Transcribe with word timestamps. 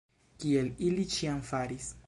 Kiel 0.43 0.71
ili 0.87 1.05
ĉiam 1.17 1.47
faris. 1.53 1.95